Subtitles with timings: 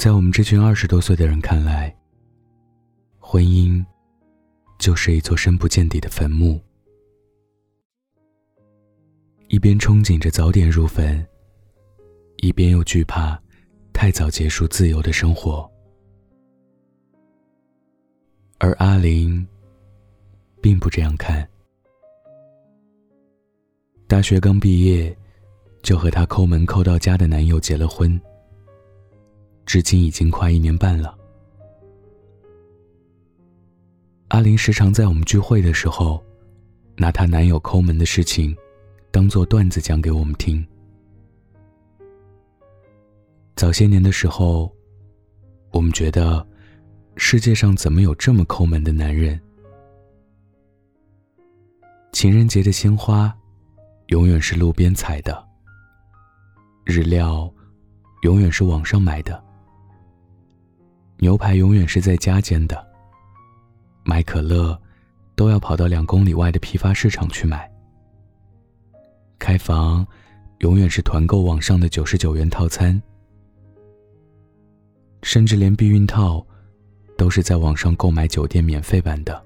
[0.00, 1.94] 在我们这群二十多岁的人看来，
[3.18, 3.84] 婚姻
[4.78, 6.58] 就是一座深不见底的坟墓。
[9.48, 11.22] 一边憧憬着早点入坟，
[12.38, 13.38] 一边又惧怕
[13.92, 15.70] 太早结束自由的生活。
[18.56, 19.46] 而阿玲
[20.62, 21.46] 并不这样看。
[24.08, 25.14] 大学刚毕业，
[25.82, 28.18] 就和她抠门抠到家的男友结了婚，
[29.72, 31.16] 至今已经快一年半了。
[34.26, 36.20] 阿玲时常在我们聚会的时候，
[36.96, 38.52] 拿她男友抠门的事情，
[39.12, 40.66] 当做段子讲给我们听。
[43.54, 44.74] 早些年的时候，
[45.70, 46.44] 我们觉得。
[47.16, 49.40] 世界上怎么有这么抠门的男人？
[52.10, 53.32] 情人节的鲜花，
[54.08, 55.32] 永远是路边采的；
[56.84, 57.48] 日料，
[58.22, 59.40] 永远是网上买的；
[61.20, 62.76] 牛排永远是在家煎的；
[64.04, 64.76] 买可乐，
[65.36, 67.58] 都要跑到两公里外的批发市场去买；
[69.38, 70.06] 开房，
[70.58, 73.00] 永远是团购网上的九十九元套餐；
[75.22, 76.44] 甚至连避孕套。
[77.18, 79.44] 都是在网上购买酒店免费版的。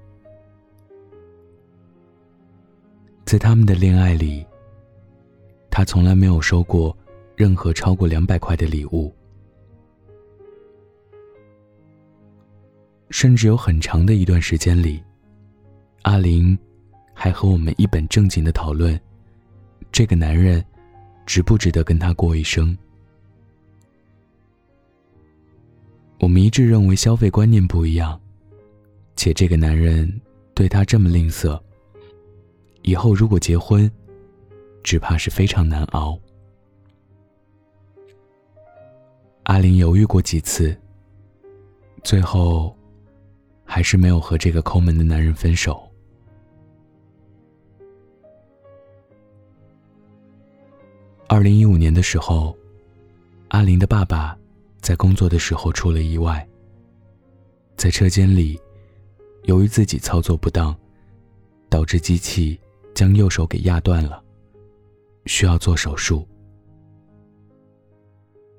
[3.25, 4.45] 在他们的恋爱里，
[5.69, 6.97] 他从来没有收过
[7.35, 9.13] 任何超过两百块的礼物，
[13.09, 15.01] 甚至有很长的一段时间里，
[16.01, 16.57] 阿玲
[17.13, 18.99] 还和我们一本正经的讨论，
[19.91, 20.63] 这个男人
[21.25, 22.77] 值不值得跟他过一生。
[26.19, 28.19] 我们一致认为消费观念不一样，
[29.15, 30.11] 且这个男人
[30.53, 31.59] 对她这么吝啬，
[32.81, 33.89] 以后如果结婚，
[34.81, 36.19] 只怕是非常难熬。
[39.43, 40.75] 阿玲犹豫过几次，
[42.03, 42.74] 最后
[43.65, 45.91] 还是没有和这个抠门的男人分手。
[51.27, 52.55] 二零一五年的时候，
[53.49, 54.37] 阿玲的爸爸。
[54.81, 56.47] 在工作的时候出了意外，
[57.75, 58.61] 在车间里，
[59.45, 60.77] 由于自己操作不当，
[61.69, 62.59] 导致机器
[62.93, 64.23] 将右手给压断了，
[65.25, 66.23] 需要做手术。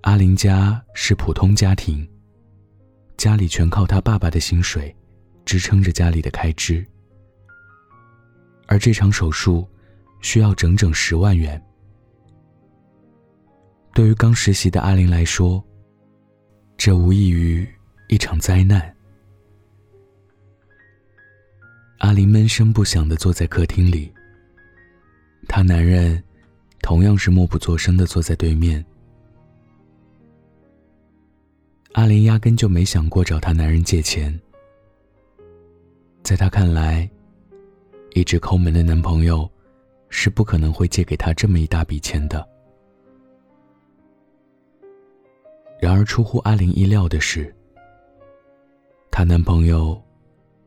[0.01, 2.05] 阿玲家是普通家庭，
[3.17, 4.95] 家里全靠他爸爸的薪水
[5.45, 6.87] 支撑着家里的开支，
[8.67, 9.67] 而这场手术
[10.21, 11.61] 需要整整十万元。
[13.95, 15.65] 对于刚实习的阿玲来说，
[16.77, 17.67] 这无异于
[18.09, 18.95] 一场灾难。
[22.01, 24.13] 阿玲闷声不响的坐在客厅里，
[25.49, 26.23] 她男人
[26.83, 28.85] 同样是默不作声的坐在对面。
[31.97, 34.39] 阿玲压根就没想过找她男人借钱，
[36.23, 37.09] 在她看来，
[38.13, 39.51] 一直抠门的男朋友
[40.11, 42.47] 是不可能会借给她这么一大笔钱的。
[45.81, 47.51] 然而，出乎阿玲意料的是，
[49.11, 49.99] 她男朋友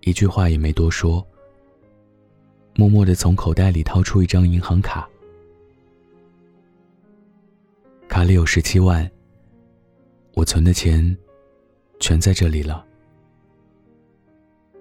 [0.01, 1.23] 一句话也没多说，
[2.73, 5.07] 默默的从口袋里掏出一张银行卡，
[8.07, 9.07] 卡里有十七万，
[10.39, 11.17] 我存的钱
[11.99, 12.85] 全在这里了。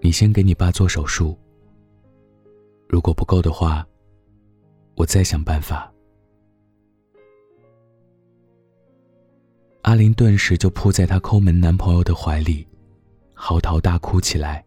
[0.01, 1.37] 你先给你爸做手术，
[2.89, 3.85] 如果不够的话，
[4.95, 5.93] 我再想办法。
[9.83, 12.65] 阿林顿时就扑在她抠门男朋友的怀里，
[13.35, 14.65] 嚎啕大哭起来。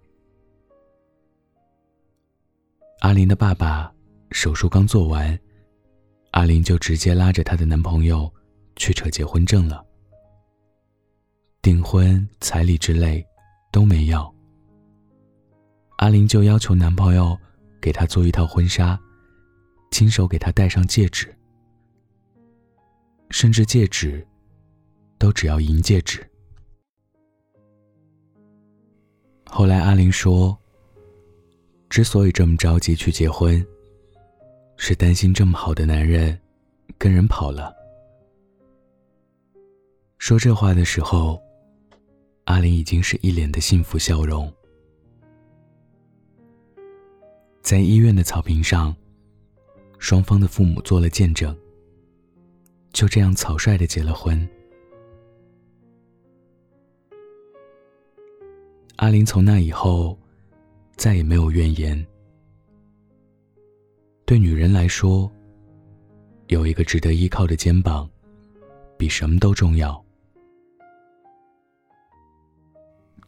[3.00, 3.90] 阿林的爸爸
[4.32, 5.40] 手术刚做完，
[6.32, 8.30] 阿林就直接拉着她的男朋友
[8.76, 9.86] 去扯结婚证了，
[11.62, 13.26] 订婚、彩礼之类
[13.72, 14.34] 都没要。
[15.98, 17.38] 阿玲就要求男朋友
[17.80, 19.00] 给她做一套婚纱，
[19.92, 21.34] 亲手给她戴上戒指，
[23.30, 24.26] 甚至戒指。
[25.22, 26.28] 都只要银戒指。
[29.48, 30.58] 后来阿玲说，
[31.92, 33.64] 之所以这么着急去结婚，
[34.78, 36.36] 是担心这么好的男人
[36.98, 37.72] 跟人跑了。
[40.18, 41.40] 说这话的时候，
[42.52, 44.52] 阿玲已经是一脸的幸福笑容。
[47.62, 48.94] 在医院的草坪上，
[50.00, 51.58] 双方的父母做了见证，
[52.92, 54.46] 就这样草率的结了婚。
[58.98, 60.20] 阿玲从那以后，
[60.98, 62.06] 再也没有怨言。
[64.26, 65.32] 对女人来说，
[66.48, 68.10] 有一个值得依靠的肩膀，
[68.98, 70.04] 比什么都重要。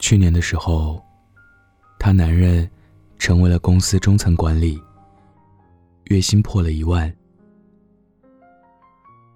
[0.04, 1.02] 去年的时候，
[1.98, 2.70] 她男人
[3.18, 4.78] 成为了公司中层管理，
[6.08, 7.10] 月薪破了一万。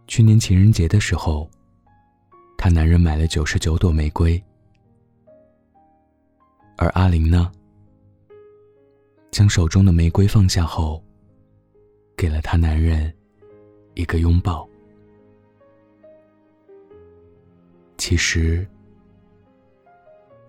[0.07, 1.49] 去年情人节的时候，
[2.57, 4.43] 她男人买了九十九朵玫瑰，
[6.75, 7.49] 而阿玲呢，
[9.31, 11.01] 将手中的玫瑰放下后，
[12.17, 13.09] 给了她男人
[13.93, 14.67] 一个拥抱。
[17.97, 18.67] 其实，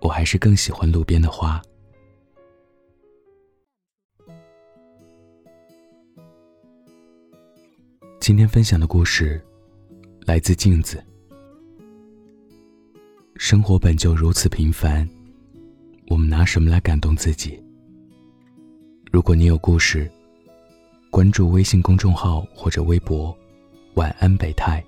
[0.01, 1.61] 我还是更喜欢路边的花。
[8.21, 9.43] 今天分享的故事
[10.27, 11.03] 来自镜子。
[13.37, 15.09] 生活本就如此平凡，
[16.09, 17.63] 我们拿什么来感动自己？
[19.11, 20.11] 如果你有故事，
[21.09, 23.35] 关注微信公众号或者微博
[23.95, 24.85] “晚安北泰”，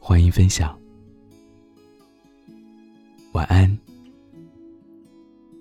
[0.00, 0.79] 欢迎分享。
[3.32, 3.78] 晚安，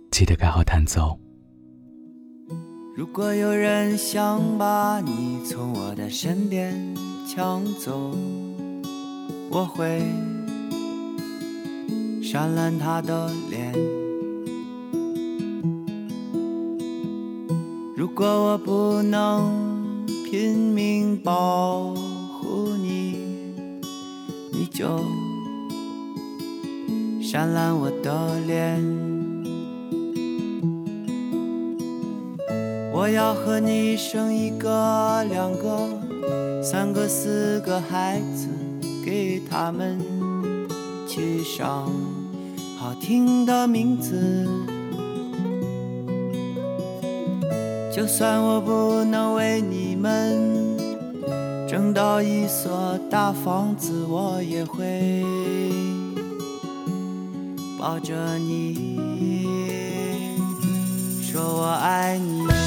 [0.09, 1.19] 记得盖好毯子哦。
[2.95, 6.73] 如果有人想把你从我的身边
[7.27, 8.15] 抢走，
[9.51, 10.01] 我会
[12.23, 13.71] 扇烂他的脸。
[17.95, 21.93] 如果我不能拼命保
[22.41, 23.19] 护你，
[24.51, 24.99] 你就。
[27.31, 28.83] 扇烂我的脸，
[32.91, 35.87] 我要和你生一个、两个、
[36.63, 38.47] 三个、四个孩子，
[39.05, 39.99] 给他们
[41.07, 41.91] 起上
[42.79, 44.47] 好听的名字。
[47.95, 50.75] 就算我不能为你们
[51.67, 55.23] 挣到一所大房子，我也会。
[57.79, 58.75] 抱着你，
[61.23, 62.58] 说我爱你。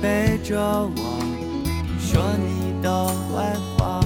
[0.00, 1.02] 背着我
[1.98, 4.00] 说你的坏话，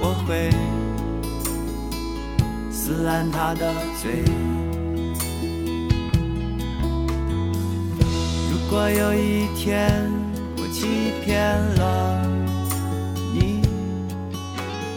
[0.00, 0.50] 我会
[2.70, 4.24] 撕烂他的嘴。
[8.50, 10.10] 如果有一天
[10.56, 12.24] 我欺骗了
[13.34, 13.60] 你，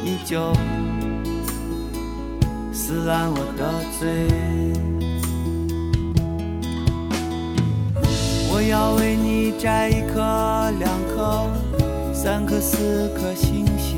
[0.03, 0.53] 你就
[2.71, 3.61] 撕烂我的
[3.99, 4.92] 嘴。
[8.63, 10.21] 我要为你摘一颗、
[10.79, 11.51] 两颗、
[12.13, 13.97] 三颗、四颗星星，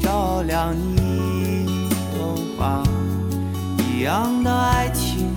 [0.00, 2.84] 照亮你童话
[3.78, 5.34] 一样的爱情。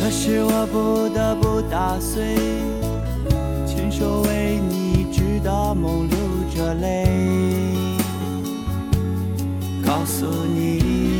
[0.00, 2.34] 可是我不得不打碎，
[3.64, 6.18] 亲手为你织的梦，流
[6.52, 7.06] 着泪，
[9.86, 11.13] 告诉你。